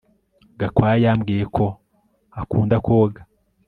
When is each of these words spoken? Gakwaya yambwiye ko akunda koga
Gakwaya 0.59 0.97
yambwiye 1.05 1.43
ko 1.55 1.65
akunda 2.41 2.75
koga 2.85 3.21